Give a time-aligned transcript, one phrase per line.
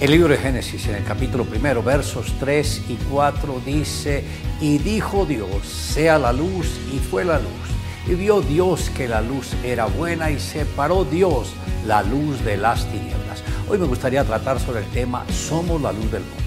[0.00, 4.22] El libro de Génesis, en el capítulo primero, versos 3 y 4, dice,
[4.60, 7.50] y dijo Dios, sea la luz, y fue la luz.
[8.06, 11.52] Y vio Dios que la luz era buena y separó Dios
[11.84, 13.42] la luz de las tinieblas.
[13.68, 16.44] Hoy me gustaría tratar sobre el tema, somos la luz del mundo.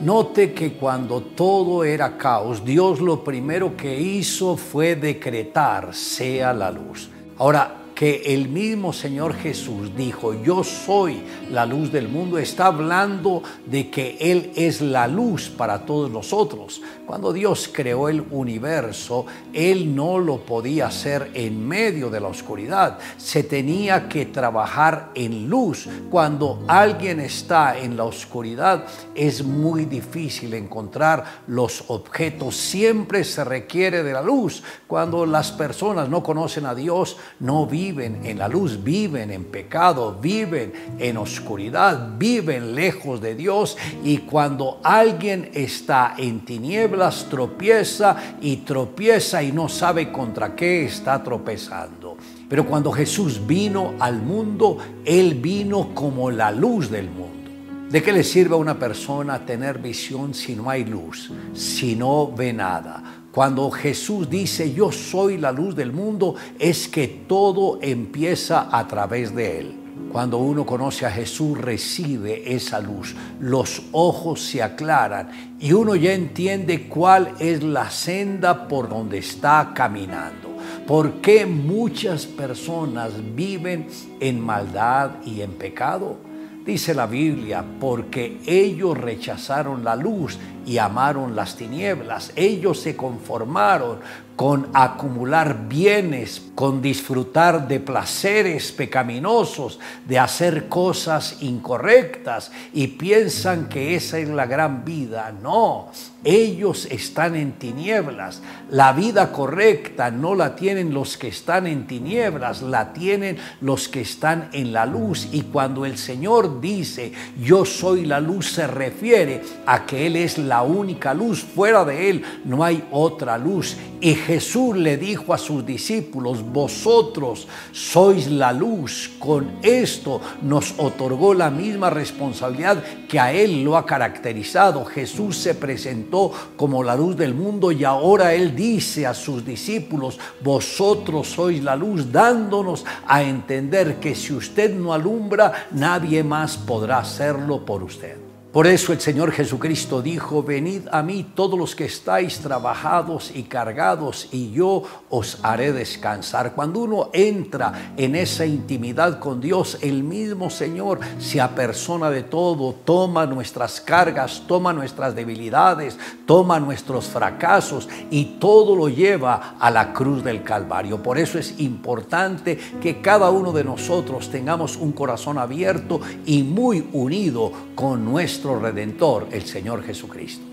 [0.00, 6.70] Note que cuando todo era caos, Dios lo primero que hizo fue decretar, sea la
[6.70, 7.10] luz.
[7.36, 13.42] Ahora, que el mismo Señor Jesús dijo, yo soy la luz del mundo, está hablando
[13.66, 16.82] de que Él es la luz para todos nosotros.
[17.06, 22.98] Cuando Dios creó el universo, Él no lo podía hacer en medio de la oscuridad,
[23.16, 25.88] se tenía que trabajar en luz.
[26.10, 34.02] Cuando alguien está en la oscuridad, es muy difícil encontrar los objetos, siempre se requiere
[34.02, 34.64] de la luz.
[34.88, 39.44] Cuando las personas no conocen a Dios, no viven viven en la luz, viven en
[39.44, 48.16] pecado, viven en oscuridad, viven lejos de Dios y cuando alguien está en tinieblas tropieza
[48.40, 52.16] y tropieza y no sabe contra qué está tropezando.
[52.48, 57.50] Pero cuando Jesús vino al mundo, Él vino como la luz del mundo.
[57.90, 62.32] ¿De qué le sirve a una persona tener visión si no hay luz, si no
[62.32, 63.23] ve nada?
[63.34, 69.34] Cuando Jesús dice yo soy la luz del mundo, es que todo empieza a través
[69.34, 69.74] de Él.
[70.12, 76.12] Cuando uno conoce a Jesús recibe esa luz, los ojos se aclaran y uno ya
[76.12, 80.50] entiende cuál es la senda por donde está caminando.
[80.86, 83.88] ¿Por qué muchas personas viven
[84.20, 86.18] en maldad y en pecado?
[86.64, 92.32] Dice la Biblia, porque ellos rechazaron la luz y amaron las tinieblas.
[92.36, 93.98] Ellos se conformaron
[94.36, 103.94] con acumular bienes, con disfrutar de placeres pecaminosos, de hacer cosas incorrectas y piensan que
[103.94, 105.32] esa es la gran vida.
[105.40, 105.88] No,
[106.24, 108.42] ellos están en tinieblas.
[108.70, 114.00] La vida correcta no la tienen los que están en tinieblas, la tienen los que
[114.00, 115.28] están en la luz.
[115.30, 120.38] Y cuando el Señor dice, yo soy la luz, se refiere a que Él es
[120.38, 121.42] la única luz.
[121.42, 123.76] Fuera de Él no hay otra luz.
[124.00, 129.10] Y Jesús le dijo a sus discípulos, vosotros sois la luz.
[129.18, 134.84] Con esto nos otorgó la misma responsabilidad que a Él lo ha caracterizado.
[134.84, 140.18] Jesús se presentó como la luz del mundo y ahora Él dice a sus discípulos,
[140.42, 146.98] vosotros sois la luz, dándonos a entender que si usted no alumbra, nadie más podrá
[146.98, 148.33] hacerlo por usted.
[148.54, 153.42] Por eso el Señor Jesucristo dijo, venid a mí todos los que estáis trabajados y
[153.42, 156.54] cargados y yo os haré descansar.
[156.54, 162.76] Cuando uno entra en esa intimidad con Dios, el mismo Señor se apersona de todo,
[162.84, 169.92] toma nuestras cargas, toma nuestras debilidades, toma nuestros fracasos y todo lo lleva a la
[169.92, 171.02] cruz del Calvario.
[171.02, 176.88] Por eso es importante que cada uno de nosotros tengamos un corazón abierto y muy
[176.92, 178.04] unido con
[178.44, 180.44] nuestro Redentor, el Señor Jesucristo.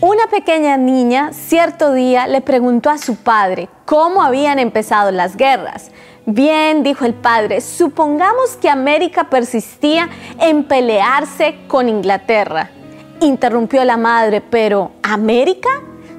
[0.00, 5.90] Una pequeña niña cierto día le preguntó a su padre cómo habían empezado las guerras.
[6.26, 10.08] Bien, dijo el padre, supongamos que América persistía
[10.40, 12.70] en pelearse con Inglaterra.
[13.20, 15.68] Interrumpió la madre, pero ¿América?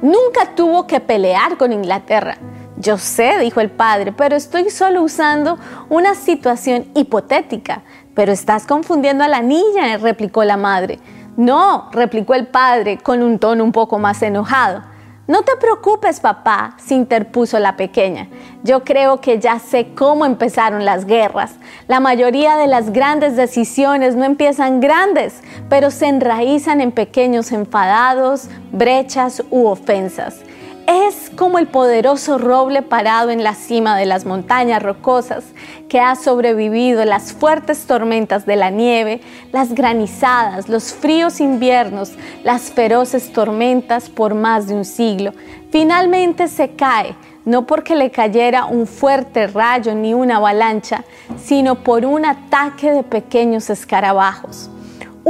[0.00, 2.38] Nunca tuvo que pelear con Inglaterra.
[2.80, 5.58] Yo sé, dijo el padre, pero estoy solo usando
[5.88, 7.82] una situación hipotética.
[8.14, 11.00] Pero estás confundiendo a la niña, replicó la madre.
[11.36, 14.82] No, replicó el padre con un tono un poco más enojado.
[15.26, 18.28] No te preocupes, papá, se interpuso la pequeña.
[18.62, 21.56] Yo creo que ya sé cómo empezaron las guerras.
[21.88, 28.48] La mayoría de las grandes decisiones no empiezan grandes, pero se enraizan en pequeños enfadados,
[28.70, 30.44] brechas u ofensas
[30.88, 35.44] es como el poderoso roble parado en la cima de las montañas rocosas
[35.86, 39.20] que ha sobrevivido las fuertes tormentas de la nieve,
[39.52, 42.12] las granizadas, los fríos inviernos,
[42.42, 45.34] las feroces tormentas por más de un siglo.
[45.70, 47.14] Finalmente se cae,
[47.44, 51.04] no porque le cayera un fuerte rayo ni una avalancha,
[51.36, 54.70] sino por un ataque de pequeños escarabajos.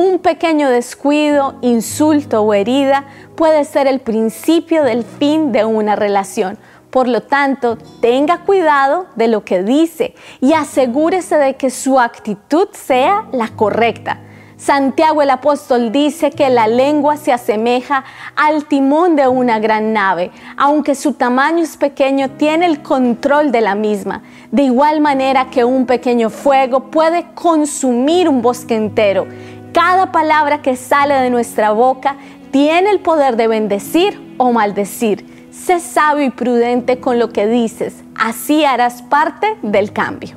[0.00, 6.56] Un pequeño descuido, insulto o herida puede ser el principio del fin de una relación.
[6.89, 12.69] Por lo tanto, tenga cuidado de lo que dice y asegúrese de que su actitud
[12.71, 14.21] sea la correcta.
[14.59, 18.05] Santiago el apóstol dice que la lengua se asemeja
[18.35, 23.61] al timón de una gran nave, aunque su tamaño es pequeño, tiene el control de
[23.61, 24.25] la misma.
[24.51, 29.29] De igual manera que un pequeño fuego puede consumir un bosque entero.
[29.73, 32.17] Cada palabra que sale de nuestra boca
[32.50, 35.49] tiene el poder de bendecir o maldecir.
[35.50, 40.37] Sé sabio y prudente con lo que dices, así harás parte del cambio.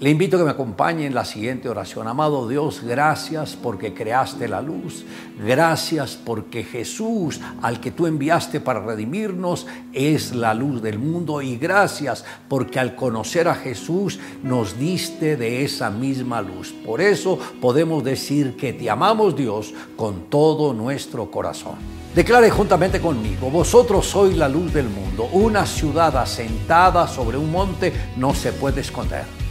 [0.00, 2.06] Le invito a que me acompañe en la siguiente oración.
[2.06, 5.04] Amado Dios, gracias porque creaste la luz.
[5.44, 11.42] Gracias porque Jesús, al que tú enviaste para redimirnos, es la luz del mundo.
[11.42, 16.72] Y gracias porque al conocer a Jesús nos diste de esa misma luz.
[16.86, 21.74] Por eso podemos decir que te amamos Dios con todo nuestro corazón.
[22.14, 25.28] Declare juntamente conmigo, vosotros sois la luz del mundo.
[25.32, 29.47] Una ciudad asentada sobre un monte no se puede esconder